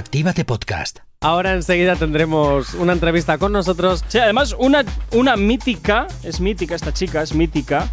[0.00, 1.00] Actívate Podcast.
[1.20, 4.02] Ahora enseguida tendremos una entrevista con nosotros.
[4.08, 7.86] Sí, además, una, una mítica, es mítica esta chica, es mítica,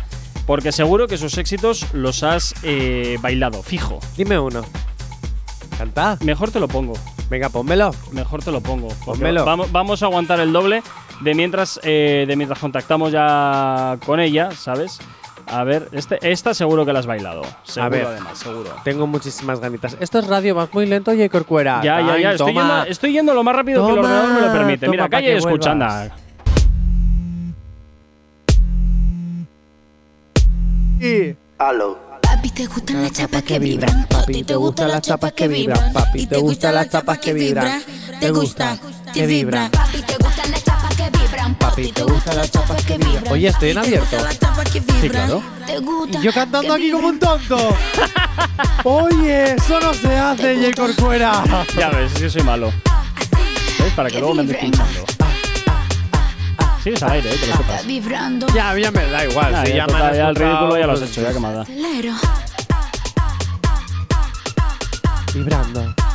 [0.46, 4.00] porque seguro que sus éxitos los has eh, bailado, fijo.
[4.16, 4.62] Dime uno.
[5.78, 6.18] Canta.
[6.22, 6.94] Mejor te lo pongo.
[7.30, 7.94] Venga, pónmelo.
[8.14, 8.88] Mejor te lo pongo.
[9.04, 9.44] Pónmelo.
[9.44, 10.82] Vamos, vamos a aguantar el doble
[11.20, 15.00] de mientras, eh, de mientras contactamos ya con ella, ¿sabes?
[15.50, 17.44] A ver, este, esta seguro que la has bailado.
[17.64, 18.06] Seguro, ver.
[18.06, 18.70] además, seguro.
[18.84, 19.96] Tengo muchísimas ganitas.
[20.00, 21.30] Esto es radio, vas muy lento, J.
[21.30, 21.82] Corcuera.
[21.84, 22.30] Ya, ya, ya.
[22.30, 22.62] Ay, Estoy toma.
[22.80, 24.86] yendo, estoy yendo lo más rápido que el ordenador me lo permite.
[24.86, 26.12] toma, Mira, que y escucha, anda.
[31.00, 31.36] Y-
[32.22, 34.06] Papi, te gustan las chapas que vibran.
[34.10, 35.94] Papi, te gustan las chapas que vibran.
[35.94, 37.82] Papi, te gustan las chapas que vibran.
[38.20, 38.78] Te gusta.
[38.78, 40.77] Papi, te gustan las chapas que vibran.
[41.60, 43.28] Papi, te gustan las chapas que vibran.
[43.30, 44.18] Oye, estoy en abierto.
[45.02, 45.44] Sí, claro.
[46.08, 47.76] Y yo cantando aquí como un tonto.
[48.84, 50.76] Oye, eso no se hace, J.
[50.76, 51.44] Corcuera.
[51.78, 52.72] Ya ves, es que soy malo.
[53.80, 53.94] ¿Ves?
[53.96, 55.06] Para que luego me andes pinchando.
[56.84, 57.86] Sigues al aire, eh, que lo sepas.
[58.54, 59.52] Ya, ya me da igual.
[59.52, 61.40] Nah, si ya, ya me total, ya el ridículo ya lo has hecho, ya que
[61.40, 61.66] más da.
[65.34, 66.07] Vibrando.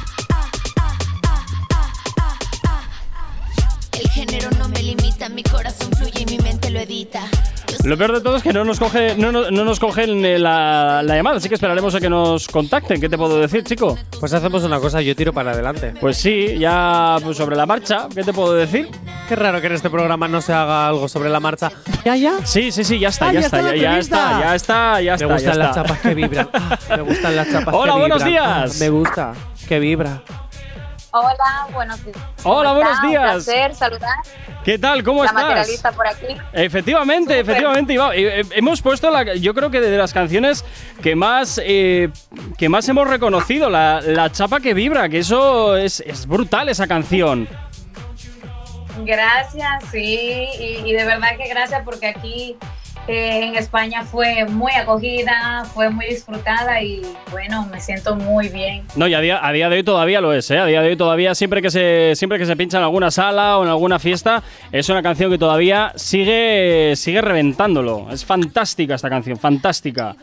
[5.29, 7.21] Me limita, mi corazón fluye y mi mente lo edita.
[7.85, 11.03] Lo peor de todo es que no nos, coge, no, no- no nos cogen la,
[11.03, 13.01] la llamada, así que esperaremos a que nos contacten.
[13.01, 13.99] ¿Qué te puedo decir, chico?
[14.21, 15.95] Pues hacemos una cosa, yo tiro para adelante.
[16.01, 18.89] Pues sí, ya pues, sobre la marcha, ¿qué te puedo decir?
[19.29, 21.73] Qué raro que en este programa no se haga algo sobre la marcha.
[22.05, 22.35] ¿Ya, ya?
[22.45, 25.01] Sí, sí, sí, ya está, Ah, ya, ya está, está ya, ya está, ya está,
[25.01, 25.27] ya está.
[25.27, 26.49] me gustan ya las chapas que vibran.
[26.53, 28.61] Ah, me gustan las chapas Hola, que buenos vibran.
[28.65, 28.77] días.
[28.77, 29.33] Ah, me gusta.
[29.69, 30.23] Que vibra.
[31.15, 32.17] Hola, buenos días.
[32.43, 33.07] ¿Cómo Hola, buenos está?
[33.07, 33.23] días.
[33.37, 34.17] Un placer saludar.
[34.65, 35.03] ¿Qué tal?
[35.05, 35.43] ¿Cómo la estás?
[35.45, 36.27] materialista por aquí.
[36.55, 38.13] Efectivamente, efectivamente, Iván.
[38.15, 40.65] Eh, Hemos puesto, la, yo creo que de las canciones
[41.03, 42.09] que más, eh,
[42.57, 46.87] que más hemos reconocido, la, la chapa que vibra, que eso es, es brutal esa
[46.87, 47.47] canción.
[49.05, 52.57] Gracias, sí, y, y de verdad que gracias porque aquí
[53.09, 58.83] eh, en España fue muy acogida, fue muy disfrutada y bueno, me siento muy bien.
[58.95, 60.59] No, y a día, a día de hoy todavía lo es, ¿eh?
[60.59, 63.59] A día de hoy todavía, siempre que, se, siempre que se pincha en alguna sala
[63.59, 68.09] o en alguna fiesta, es una canción que todavía sigue, sigue reventándolo.
[68.13, 70.15] Es fantástica esta canción, fantástica.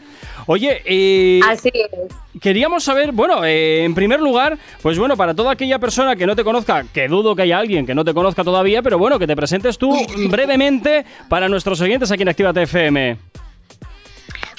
[0.45, 2.41] Oye, eh, Así es.
[2.41, 6.35] queríamos saber, bueno, eh, en primer lugar, pues bueno, para toda aquella persona que no
[6.35, 9.27] te conozca, que dudo que haya alguien que no te conozca todavía, pero bueno, que
[9.27, 9.95] te presentes tú
[10.29, 13.17] brevemente para nuestros oyentes aquí en Actívate FM.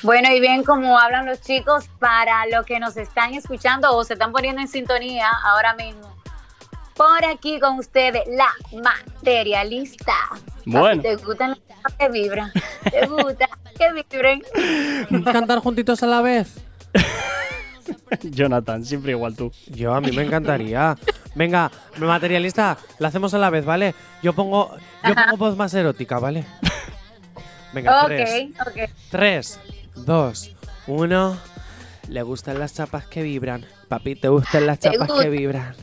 [0.03, 4.15] Bueno, y bien como hablan los chicos, para los que nos están escuchando o se
[4.15, 6.12] están poniendo en sintonía ahora mismo,
[6.97, 8.48] por aquí con ustedes, la
[8.82, 10.15] materialista.
[10.65, 11.03] Bueno.
[11.03, 12.50] ¿Te gustan las que vibran?
[12.91, 13.48] ¿Te gusta
[13.78, 14.42] que vibren?
[15.25, 16.56] ¿Cantar juntitos a la vez?
[18.22, 19.53] Jonathan, siempre igual tú.
[19.69, 20.97] Yo, a mí me encantaría.
[21.37, 23.94] Venga, materialista, la hacemos a la vez, ¿vale?
[24.21, 26.44] Yo pongo, yo pongo voz más erótica, ¿vale?
[27.72, 28.48] Venga, tres.
[28.60, 28.91] Ok, ok.
[29.10, 29.58] Tres,
[29.94, 30.50] dos,
[30.86, 31.36] uno.
[32.08, 33.64] Le gustan las chapas que vibran.
[33.88, 35.22] Papi, ¿te gustan las chapas gusta.
[35.22, 35.75] que vibran?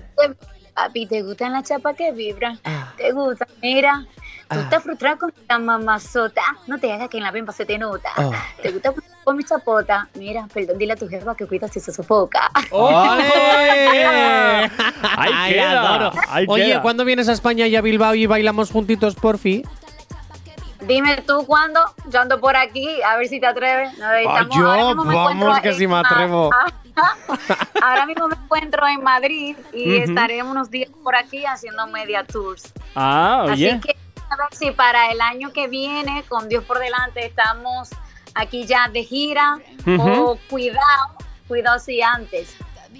[0.75, 2.59] Papi, ¿te gustan las chapas que vibran?
[2.65, 2.93] Ah.
[2.97, 3.47] ¿Te gustan?
[3.61, 4.05] Mira,
[4.49, 4.61] tú Ah.
[4.63, 6.41] estás frustrado con la mamazota.
[6.67, 8.09] No te hagas que en la pimpa se te nota.
[8.17, 8.33] Oh.
[8.61, 8.93] ¿Te gusta
[9.23, 10.09] con mi chapota?
[10.15, 12.51] Mira, perdón, dile a tu jefa que cuida si se sofoca.
[12.71, 13.23] ¡Ole!
[15.17, 16.11] Ay, queda, adoro.
[16.47, 16.81] Oye, queda.
[16.81, 19.63] ¿cuándo vienes a España y a Bilbao y bailamos juntitos por fin?
[20.87, 23.91] Dime tú cuándo, yo ando por aquí, a ver si te atreves.
[23.93, 26.49] Estamos- yo, ahora mismo me vamos que sí me atrevo.
[27.81, 30.09] ahora mismo me encuentro en Madrid y Ujú.
[30.09, 32.73] estaremos unos días por aquí haciendo media tours.
[32.95, 33.71] Ah, oye.
[33.71, 33.95] Así que
[34.29, 37.89] a ver si para el año que viene, con Dios por delante, estamos
[38.33, 39.57] aquí ya de gira
[39.99, 41.15] o cuidado,
[41.47, 42.55] cuidado si antes.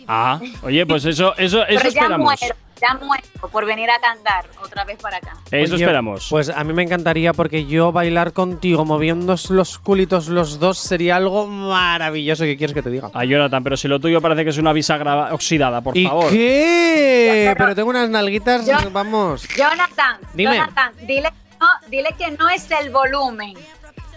[0.08, 2.20] Ah, oye, pues eso, eso, eso Pero ya esperamos.
[2.40, 5.34] muero, ya muero por venir a cantar otra vez para acá.
[5.52, 6.28] Eso Oye, esperamos.
[6.30, 11.16] Pues a mí me encantaría porque yo bailar contigo moviendo los culitos los dos sería
[11.16, 12.44] algo maravilloso.
[12.44, 13.10] ¿Qué quieres que te diga?
[13.14, 16.30] A Jonathan, pero si lo tuyo parece que es una bisagra oxidada, por ¿Y favor.
[16.32, 17.54] qué?
[17.58, 19.48] Pero tengo unas nalguitas, Yo- vamos.
[19.56, 20.56] Jonathan, Dime.
[20.58, 21.30] Jonathan, dile,
[21.60, 23.54] no, dile que no es el volumen,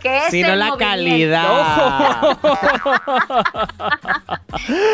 [0.01, 0.93] que es Sino el la movimiento.
[0.93, 2.39] calidad.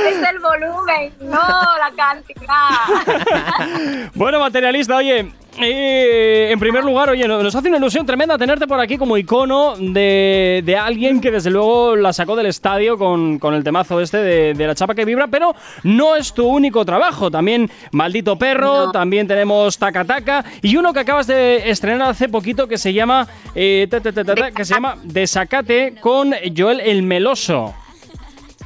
[0.09, 4.11] Es el volumen, no la cantidad.
[4.15, 5.31] Bueno, materialista, oye,
[5.61, 9.17] eh, en primer lugar, oye, no- nos hace una ilusión tremenda tenerte por aquí como
[9.17, 14.01] icono de, de alguien que desde luego la sacó del estadio con, con el temazo
[14.01, 17.31] este de, de la chapa que vibra, pero no es tu único trabajo.
[17.31, 18.93] También Maldito Perro, No.
[18.93, 23.27] también tenemos Taca Taca y uno que acabas de estrenar hace poquito que se llama,
[23.55, 27.75] eh, ta, ta, ta, ta, ta, que se llama Desacate con Joel el Meloso.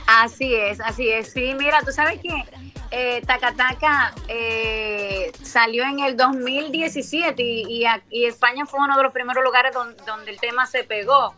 [0.06, 1.32] Así es, así es.
[1.32, 2.30] Sí, mira, tú sabes que
[2.90, 4.99] eh, Taca Taca eh,
[5.50, 9.72] salió en el 2017 y, y a- y España fue uno de los primeros lugares
[9.74, 11.34] don- donde, el tema se pegó.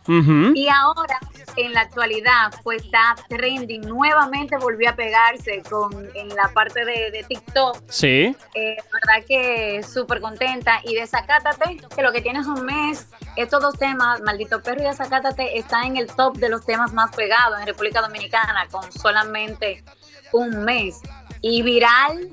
[0.55, 1.19] Y ahora,
[1.57, 3.81] en la actualidad, pues está trending.
[3.81, 7.77] Nuevamente volvió a pegarse con, en la parte de, de TikTok.
[7.89, 8.35] Sí.
[8.53, 10.79] Eh, verdad que súper contenta.
[10.83, 13.07] Y Desacátate, que lo que tiene es un mes.
[13.35, 17.15] Estos dos temas, Maldito Perro y Desacátate, está en el top de los temas más
[17.15, 19.83] pegados en República Dominicana con solamente
[20.31, 21.01] un mes.
[21.41, 22.29] Y viral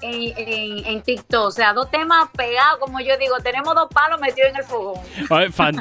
[0.00, 1.46] en, en- en TikTok.
[1.46, 5.00] O sea, dos temas pegados, como yo digo, tenemos dos palos metidos en el fogón.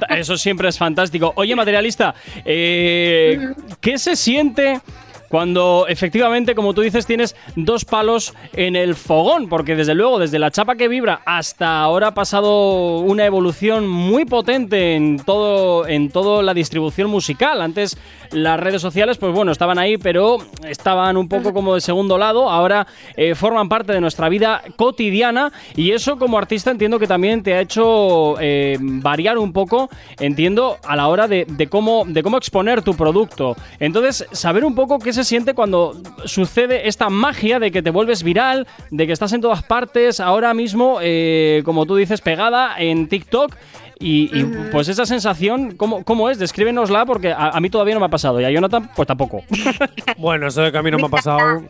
[0.10, 1.34] Eso siempre es fantástico.
[1.36, 4.82] Oye, materialista, eh, ¿qué se siente
[5.30, 9.50] cuando efectivamente, como tú dices, tienes dos palos en el fogón?
[9.50, 14.26] Porque desde luego, desde la chapa que vibra hasta ahora ha pasado una evolución muy
[14.26, 17.62] potente en todo, en toda la distribución musical.
[17.62, 17.98] Antes
[18.32, 20.38] las redes sociales, pues bueno, estaban ahí, pero
[20.68, 22.50] estaban un poco como de segundo lado.
[22.50, 27.44] Ahora eh, forman parte de nuestra vida cotidiana y eso como artista entiendo que también
[27.44, 29.90] te ha hecho eh, variar un poco,
[30.20, 33.56] entiendo, a la hora de, de cómo, de cómo exponer tu producto.
[33.80, 35.96] Entonces, saber un poco qué se siente cuando
[36.26, 40.54] sucede esta magia de que te vuelves viral, de que estás en todas partes, ahora
[40.54, 43.56] mismo, eh, como tú dices, pegada en TikTok.
[43.98, 46.38] Y, y, pues esa sensación, ¿cómo, cómo es?
[46.38, 49.42] Descríbenosla porque a, a mí todavía no me ha pasado y a Jonathan pues tampoco.
[50.18, 51.64] Bueno, eso de camino me ha pasado.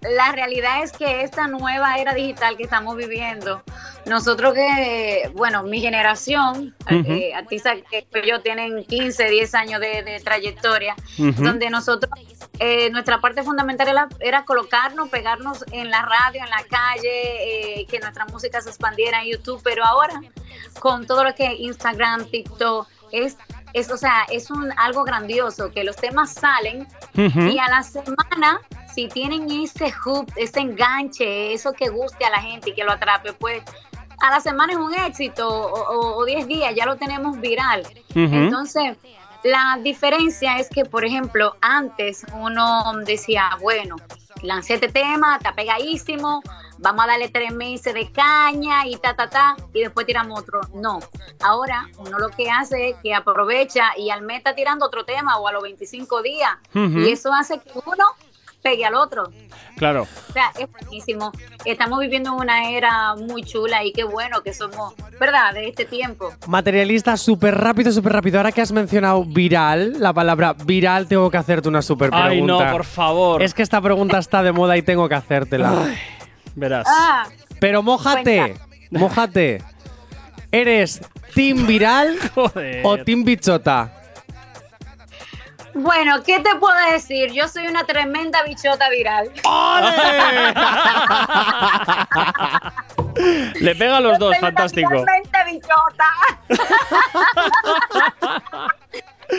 [0.00, 3.62] La realidad es que esta nueva era digital que estamos viviendo,
[4.06, 10.20] nosotros que, bueno, mi generación, eh, artistas que yo tienen 15, 10 años de, de
[10.20, 12.10] trayectoria, donde nosotros,
[12.58, 17.86] eh, nuestra parte fundamental era, era colocarnos, pegarnos en la radio, en la calle, eh,
[17.86, 20.20] que nuestra música se expandiera en YouTube, pero ahora
[20.78, 23.36] con todo lo que es Instagram, TikTok, es,
[23.72, 26.86] es, o sea, es un, algo grandioso, que los temas salen
[27.50, 28.60] y a la semana,
[28.94, 32.92] si tienen ese hook, ese enganche, eso que guste a la gente y que lo
[32.92, 33.62] atrape, pues
[34.20, 37.86] a la semana es un éxito o, o- o 10 días, ya lo tenemos viral.
[38.44, 38.96] Entonces,
[39.44, 43.96] la diferencia es que, por ejemplo, antes uno decía, bueno,
[44.42, 46.42] lancé este tema, está pegadísimo,
[46.80, 50.60] vamos a darle tres meses de caña y ta, ta, ta, y después tiramos otro.
[50.74, 50.98] No,
[51.42, 55.38] ahora uno lo que hace es que aprovecha y al mes está tirando otro tema
[55.38, 58.04] o a los 25 días, y eso hace que uno
[58.62, 59.30] pegue al otro.
[59.76, 60.06] Claro.
[60.28, 61.32] O sea, es buenísimo.
[61.64, 65.86] Estamos viviendo en una era muy chula y qué bueno que somos, ¿verdad?, de este
[65.86, 66.30] tiempo.
[66.46, 68.38] Materialista, súper rápido, súper rápido.
[68.38, 72.30] Ahora que has mencionado viral, la palabra viral, tengo que hacerte una súper pregunta.
[72.30, 73.42] Ay, no, por favor.
[73.42, 75.94] Es que esta pregunta está de moda y tengo que hacértela.
[76.54, 76.86] Verás.
[76.88, 77.26] Ah,
[77.60, 78.56] Pero mójate,
[78.90, 79.62] mójate.
[80.52, 81.00] ¿Eres
[81.34, 82.82] team viral Joder.
[82.84, 83.92] o team bichota?
[85.72, 87.30] Bueno, ¿qué te puedo decir?
[87.32, 89.30] Yo soy una tremenda bichota viral.
[93.60, 94.88] Le pega a los dos, Soy una fantástico.
[94.88, 96.08] Tremenda bichota.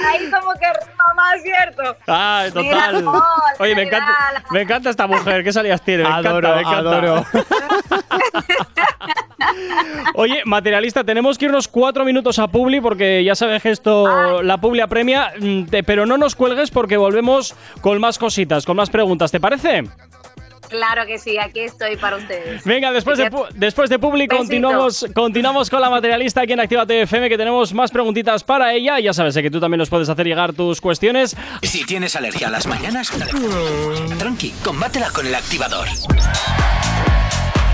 [0.07, 1.97] Ahí como que rima más, ¿cierto?
[2.07, 3.07] Mira, total.
[3.07, 3.23] hola,
[3.59, 4.43] Oye, me encanta, mira.
[4.51, 5.43] me encanta esta mujer.
[5.43, 6.03] ¿Qué salidas tiene?
[6.03, 6.97] Me Adoro, encanta, me encanta.
[6.97, 7.25] adoro.
[10.15, 14.57] Oye, materialista, tenemos que irnos cuatro minutos a Publi porque ya sabes que esto, la
[14.59, 19.31] Publi apremia, mm, pero no nos cuelgues porque volvemos con más cositas, con más preguntas,
[19.31, 19.83] ¿te parece?
[20.71, 22.63] Claro que sí, aquí estoy para ustedes.
[22.63, 24.37] Venga, después de, pu- después de Publi Besito.
[24.37, 28.99] continuamos, continuamos con la materialista aquí en Actívate FM que tenemos más preguntitas para ella.
[28.99, 31.35] Ya sabes eh, que tú también nos puedes hacer llegar tus cuestiones.
[31.61, 33.11] Si tienes alergia a las mañanas,
[34.18, 35.87] tranqui, combátela con el activador.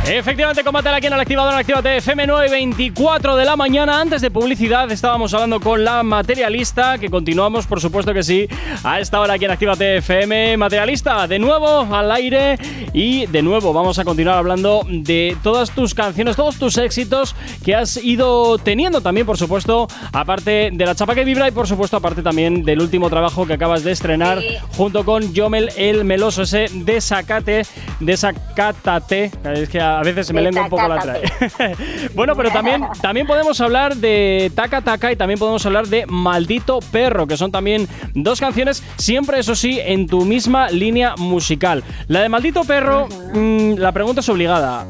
[0.10, 4.00] Efectivamente, combátela aquí en el activador en Actívate FM 9 y 24 de la mañana.
[4.00, 8.48] Antes de publicidad estábamos hablando con la materialista, que continuamos, por supuesto que sí,
[8.86, 10.56] a esta hora aquí en Actívate FM.
[10.56, 12.58] Materialista, de nuevo al aire
[12.94, 17.36] y de nuevo vamos a continuar hablando de todas tus canciones, todos tus éxitos
[17.66, 21.68] que has ido teniendo también, por supuesto, aparte de la chapa que vibra y por
[21.68, 24.56] supuesto aparte también del último trabajo que acabas de estrenar Sí.
[24.78, 27.64] junto con Yomel el Meloso, ese desacate,
[28.00, 29.32] desacátate.
[29.54, 31.22] Es que a veces se me lengua un poco la trae.
[32.16, 36.80] bueno, pero también, también podemos hablar de Taca Taca y también podemos hablar de Maldito
[36.92, 41.84] Perro, que son también dos canciones, siempre eso sí, en tu misma línea musical.
[42.08, 44.86] La de Maldito Perro, mm, la pregunta es obligada.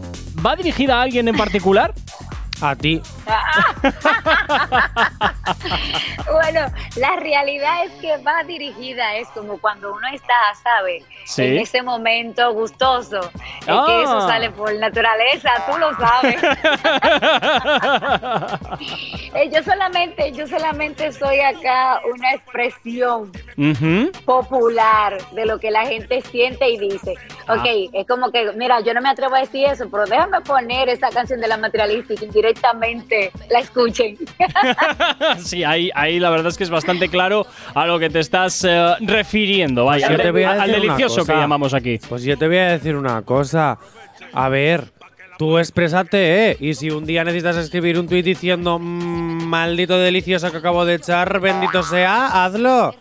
[0.46, 1.94] ¿Va dirigida a alguien en particular?
[2.62, 3.02] A ti.
[6.32, 6.62] bueno,
[6.96, 10.34] la realidad es que va dirigida, es como cuando uno está,
[10.64, 11.04] ¿sabes?
[11.26, 11.44] Sí.
[11.44, 13.20] En ese momento gustoso.
[13.20, 13.84] Es Ah.
[13.86, 16.38] que eso sale por naturaleza, tú lo sabes.
[19.34, 23.32] Eh, yo solamente, yo solamente soy acá una expresión
[24.26, 27.14] popular de lo que la gente siente y dice.
[27.48, 30.90] Ok, es como que, mira, yo no me atrevo a decir eso, pero déjame poner
[30.90, 34.18] esa canción de la materialista y directamente la escuchen.
[35.40, 38.64] sí, ahí, ahí la verdad es que es bastante claro a lo que te estás
[38.64, 39.86] eh, refiriendo.
[39.86, 42.00] Vaya, Yo te voy a al delicioso que llamamos aquí.
[42.08, 43.78] Pues yo te voy a decir una cosa.
[44.34, 44.86] A ver,
[45.38, 46.58] tú exprésate, ¿eh?
[46.60, 50.96] Y si un día necesitas escribir un tuit diciendo "Mm, maldito delicioso que acabo de
[50.96, 52.94] echar, bendito sea, hazlo.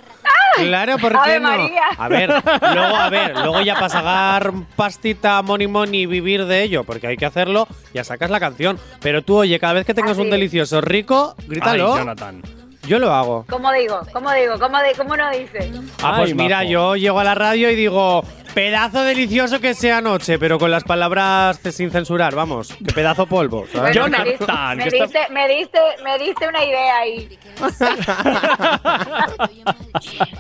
[0.57, 1.49] Claro, ¿por qué no?
[1.49, 1.83] María.
[1.97, 6.63] A ver, luego, a ver, luego ya para sacar pastita, money money y vivir de
[6.63, 8.79] ello, porque hay que hacerlo, ya sacas la canción.
[9.01, 11.95] Pero tú, oye, cada vez que tengas Así un delicioso rico, grítalo.
[11.95, 12.43] Ay, Jonathan.
[12.87, 13.45] Yo lo hago.
[13.49, 14.01] ¿Cómo digo?
[14.13, 14.59] ¿Cómo digo?
[14.61, 15.73] ¿Cómo, de, cómo uno dice?
[16.03, 18.23] Ah, pues Ay, mira, yo llego a la radio y digo,
[18.57, 23.67] pedazo delicioso que sea noche, pero con las palabras sin censurar, vamos, que pedazo polvo.
[23.71, 23.95] ¿sabes?
[23.95, 27.39] Yo me, Jonathan, diste, me, diste, me, diste, me diste una idea ahí.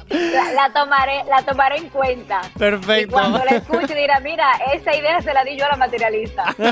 [0.08, 2.40] la, la tomaré, la tomaré en cuenta.
[2.54, 3.12] Y Perfecto.
[3.12, 6.56] cuando la escuche dirá, mira, esa idea se la di yo a la materialista.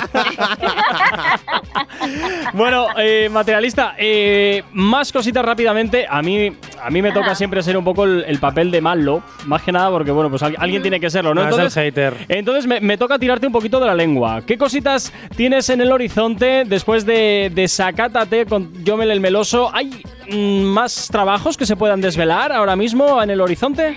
[2.53, 6.07] Bueno, eh, materialista, eh, más cositas rápidamente.
[6.09, 7.35] A mí, a mí me toca Ajá.
[7.35, 10.43] siempre ser un poco el, el papel de malo, más que nada porque, bueno, pues
[10.43, 11.43] al- alguien tiene que serlo, ¿no?
[11.45, 12.15] No, es el hater.
[12.29, 14.43] entonces me, me toca tirarte un poquito de la lengua.
[14.47, 19.71] ¿Qué cositas tienes en el horizonte después de, de Sacátate con Yomel el Meloso?
[19.75, 23.97] ¿Hay mm, más trabajos que se puedan desvelar ahora mismo en el horizonte?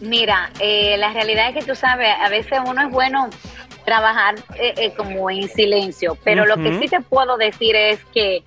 [0.00, 3.28] Mira, eh, la realidad es que tú sabes, a veces uno es bueno
[3.84, 8.42] trabajar eh, eh, como en silencio, pero lo que sí te puedo decir es que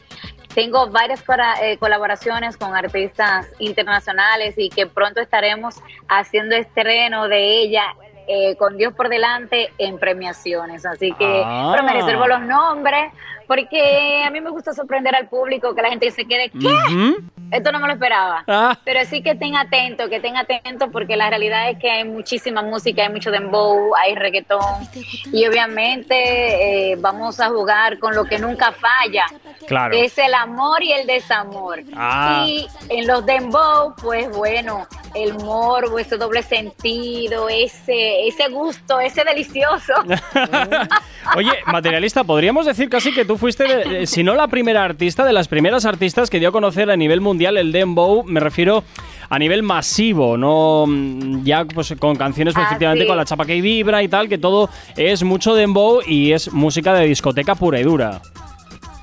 [0.56, 1.22] tengo varias
[1.62, 5.76] eh, colaboraciones con artistas internacionales y que pronto estaremos
[6.08, 7.84] haciendo estreno de ella.
[8.28, 11.70] eh, con Dios por delante en premiaciones, así que Ah.
[11.72, 13.14] pero me reservo los nombres
[13.48, 17.16] porque a mí me gusta sorprender al público, que la gente se quede, ¿qué?
[17.52, 18.44] Esto no me lo esperaba.
[18.48, 18.78] Ah.
[18.84, 22.62] Pero sí que estén atentos, que estén atentos porque la realidad es que hay muchísima
[22.64, 24.88] música, hay mucho dembow, hay reggaetón
[25.32, 29.26] y obviamente eh, vamos a jugar con lo que nunca falla,
[29.68, 29.92] Claro.
[29.92, 31.82] que es el amor y el desamor.
[31.96, 32.46] Ah.
[32.48, 39.24] Y en los dembow, pues bueno, el morbo, ese doble sentido, ese, ese gusto, ese
[39.24, 39.94] delicioso.
[41.36, 45.24] Oye, materialista, podríamos decir casi que tú fuiste, de- eh, si no la primera artista,
[45.26, 48.84] de las primeras artistas que dio a conocer a nivel mundial el dembow, me refiero
[49.30, 53.08] a nivel masivo, no mm, ya pues con canciones pues, Ah, efectivamente sí.
[53.08, 56.94] con la chapa que vibra y tal, que todo es mucho dembow y es música
[56.94, 58.22] de discoteca pura y dura.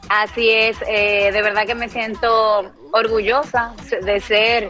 [0.09, 3.73] Así es, eh, de verdad que me siento orgullosa
[4.05, 4.69] de ser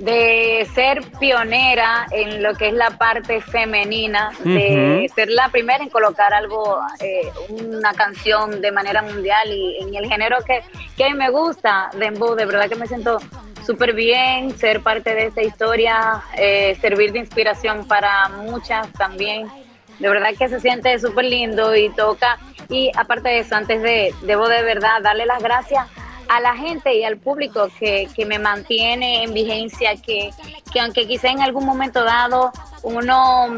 [0.00, 5.90] de ser pionera en lo que es la parte femenina, de ser la primera en
[5.90, 10.62] colocar algo, eh, una canción de manera mundial y en el género que,
[10.96, 13.18] que me gusta, Dembow, de verdad que me siento
[13.66, 19.48] súper bien ser parte de esta historia, eh, servir de inspiración para muchas también.
[19.98, 22.38] De verdad que se siente súper lindo y toca.
[22.70, 25.86] Y aparte de eso, antes de, debo de verdad darle las gracias
[26.30, 30.30] a la gente y al público que, que me mantiene en vigencia, que,
[30.72, 32.52] que aunque quizá en algún momento dado
[32.84, 33.48] uno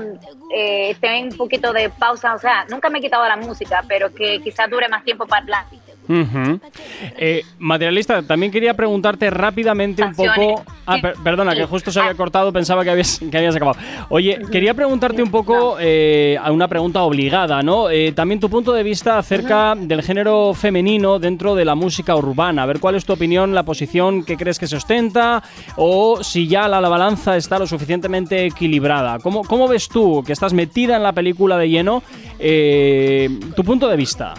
[0.51, 3.85] eh, esté en un poquito de pausa, o sea, nunca me he quitado la música,
[3.87, 5.67] pero que quizás dure más tiempo para
[6.09, 10.63] Eh, materialista, también quería preguntarte rápidamente un poco.
[10.87, 12.17] Ah, per- perdona, que justo se había Ah.
[12.17, 13.79] cortado, pensaba que habías, que habías acabado.
[14.09, 17.89] Oye, quería preguntarte un poco eh, a una pregunta obligada, ¿no?
[17.91, 22.65] Eh, también tu punto de vista acerca del género femenino dentro de la música urbana.
[22.65, 25.43] A ver cuál es tu opinión, la posición que crees que se ostenta,
[25.77, 29.19] o si ya la, la balanza está lo suficientemente equilibrada.
[29.21, 32.03] ¿Cómo, ¿Cómo ves tú, que estás metida en la película de lleno,
[32.39, 34.35] eh, tu punto de vista?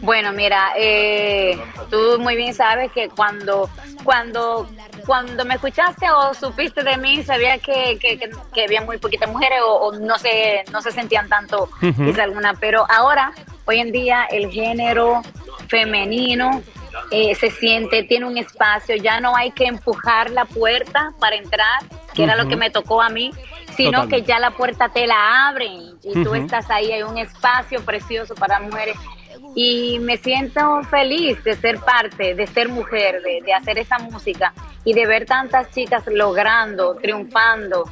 [0.00, 1.58] Bueno, mira, eh,
[1.90, 3.68] tú muy bien sabes que cuando,
[4.04, 4.68] cuando,
[5.04, 9.28] cuando me escuchaste o supiste de mí, sabía que, que, que- que había muy poquitas
[9.28, 13.32] mujeres o, o no se, no se sentían tanto quizá alguna, pero ahora,
[13.64, 15.22] hoy en día, el género
[15.68, 16.62] femenino
[17.10, 21.80] eh, se siente, tiene un espacio, ya no hay que empujar la puerta para entrar,
[22.14, 23.30] que era lo que me tocó a mí,
[23.76, 24.08] sino Total.
[24.08, 28.34] que ya la puerta te la abren y tú estás ahí, hay un espacio precioso
[28.34, 28.96] para mujeres.
[29.54, 34.52] Y me siento feliz de ser parte, de ser mujer, de, de hacer esa música
[34.84, 37.84] y de ver tantas chicas logrando, triunfando,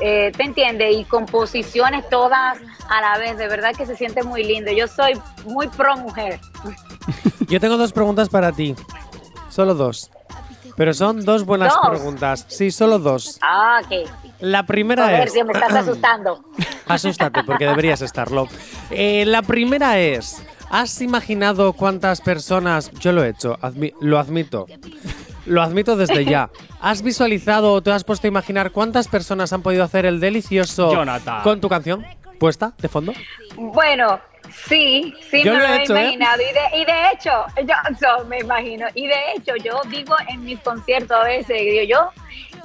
[0.00, 0.96] eh, ¿te entiendes?
[0.96, 4.72] Y composiciones todas a la vez, de verdad que se siente muy lindo.
[4.72, 5.14] Yo soy
[5.46, 6.40] muy pro mujer.
[7.48, 8.74] Yo tengo dos preguntas para ti.
[9.50, 10.10] Solo dos.
[10.76, 11.88] Pero son dos buenas ¿Dos?
[11.88, 12.44] preguntas.
[12.48, 13.38] Sí, solo dos.
[13.40, 14.10] Ah, ok.
[14.40, 15.32] La primera A ver, es.
[15.34, 16.44] tío, me estás asustando.
[16.88, 18.48] Asústate, porque deberías estarlo.
[18.90, 20.42] Eh, la primera es.
[20.70, 22.90] ¿Has imaginado cuántas personas.?
[22.92, 24.66] Yo lo he hecho, admi- lo admito.
[25.46, 26.48] Lo admito desde ya.
[26.80, 30.90] ¿Has visualizado o te has puesto a imaginar cuántas personas han podido hacer el delicioso
[30.92, 31.42] Jonathan.
[31.42, 32.04] con tu canción
[32.38, 33.12] puesta de fondo?
[33.56, 34.18] Bueno,
[34.66, 36.00] sí, sí Yo me lo lo he he hecho, ¿eh?
[36.14, 36.42] imaginado.
[36.42, 37.30] Y, de, y de hecho,
[37.66, 38.86] yo so, me imagino.
[38.94, 42.10] Y de hecho, yo digo en mis conciertos a veces, digo yo,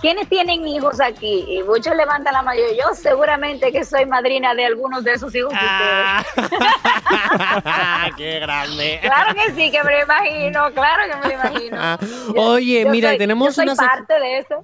[0.01, 1.45] ¿quiénes tienen hijos aquí?
[1.47, 2.59] Y muchos levantan la mano.
[2.77, 6.49] Yo seguramente que soy madrina de algunos de esos hijos de ustedes.
[8.17, 8.99] ¡Qué grande!
[9.01, 11.97] Claro que sí, que me lo imagino, claro que me lo imagino.
[12.35, 14.63] Yo- Oye, yo mira, soy- tenemos yo soy una parte de eso.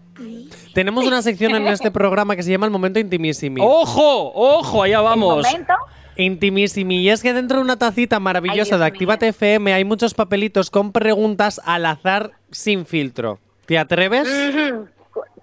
[0.73, 3.61] Tenemos una sección en este programa que se llama El Momento Intimissimi.
[3.63, 4.31] ¡Ojo!
[4.33, 4.83] ¡Ojo!
[4.83, 5.45] Allá vamos.
[5.45, 5.73] momento.
[6.17, 6.97] Intimissimi.
[7.01, 10.69] Y es que dentro de una tacita maravillosa Ay, de Actívate FM hay muchos papelitos
[10.69, 13.39] con preguntas al azar sin filtro.
[13.65, 14.27] ¿Te atreves?
[14.27, 14.87] Cu-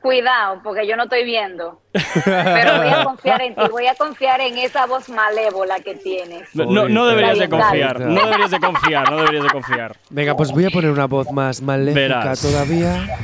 [0.03, 1.81] Cuidado, porque yo no estoy viendo.
[2.25, 6.49] Pero voy a confiar en ti, voy a confiar en esa voz malévola que tienes.
[6.55, 8.01] No, no, no deberías de confiar.
[8.01, 9.11] No deberías de confiar.
[9.11, 9.97] No deberías de confiar.
[10.11, 12.43] Venga, pues voy a poner una voz más maléfica Verás.
[12.43, 13.17] todavía.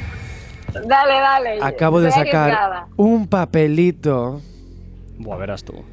[0.72, 1.58] Dale, dale.
[1.62, 4.40] Acabo de sacar un papelito
[5.18, 5.84] Buah, verás tú.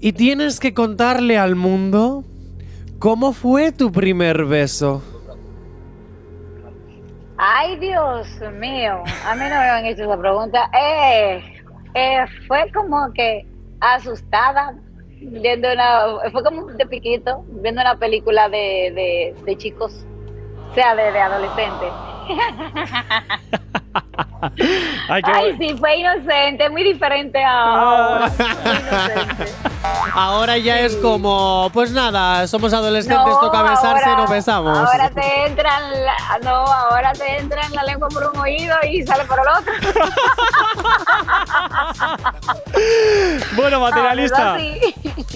[0.00, 2.24] y tienes que contarle al mundo
[2.98, 5.02] cómo fue tu primer beso.
[7.36, 9.02] Ay, Dios mío.
[9.26, 10.70] A mí no me han hecho esa pregunta.
[10.72, 11.42] Eh,
[11.94, 13.46] eh, fue como que
[13.80, 14.74] asustada
[15.20, 16.30] viendo una.
[16.30, 20.04] Fue como de piquito viendo una película de, de, chicos.
[20.70, 21.92] O sea, de, de adolescentes.
[25.08, 28.30] Ay, qué Ay, bu- sí, fue inocente, muy diferente a ahora.
[28.38, 29.52] Inocente.
[30.14, 34.78] Ahora ya es como, pues nada, somos adolescentes, toca besarse y nos besamos.
[34.78, 39.24] Ahora te entran, la- no, ahora te entran la lengua por un oído y sale
[39.24, 39.72] por el otro.
[43.56, 44.56] Bueno, materialista.
[44.56, 44.58] Ah.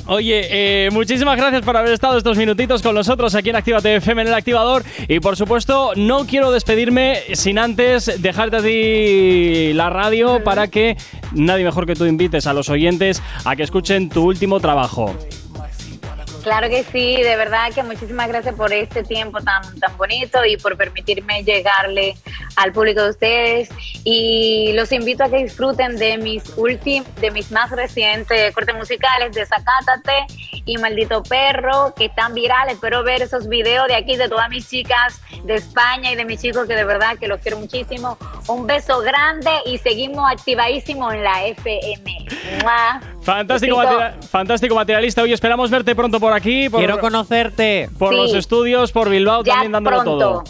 [0.07, 4.23] Oye, eh, muchísimas gracias por haber estado estos minutitos con nosotros aquí en Actívate FM
[4.23, 4.83] en el activador.
[5.07, 8.98] Y por supuesto, no quiero despedirme sin antes dejarte a ti
[9.75, 10.97] la radio para que
[11.33, 15.15] nadie mejor que tú invites a los oyentes a que escuchen tu último trabajo.
[16.49, 20.57] Claro que sí, de verdad que muchísimas gracias por este tiempo tan, tan bonito y
[20.57, 22.17] por permitirme llegarle
[22.57, 23.69] al público de ustedes.
[24.03, 29.35] Y los invito a que disfruten de mis últimos, de mis más recientes cortes musicales
[29.35, 30.25] de Zacátate
[30.65, 32.77] y Maldito Perro, que están virales.
[32.77, 36.41] Espero ver esos videos de aquí, de todas mis chicas de España y de mis
[36.41, 38.17] chicos que de verdad que los quiero muchísimo.
[38.49, 42.27] Un beso grande y seguimos activadísimos en la FM.
[42.63, 43.18] ¡Mua!
[43.33, 45.21] Fantástico, materi- fantástico materialista.
[45.23, 47.91] Hoy esperamos verte pronto por aquí, por, Quiero conocerte.
[47.99, 48.17] por Sí.
[48.17, 50.19] los estudios, por Bilbao Ya también dándolo pronto.
[50.19, 50.45] todo.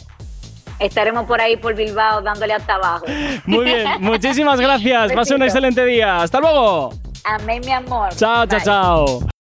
[0.79, 3.05] Estaremos por ahí por Bilbao dándole hasta abajo.
[3.47, 5.13] Muy bien, muchísimas gracias.
[5.13, 6.23] Pase un excelente día.
[6.23, 6.91] Hasta luego.
[7.25, 8.11] Amén, mi amor.
[8.15, 8.65] Chao, chao, Bye.
[8.65, 9.38] chao.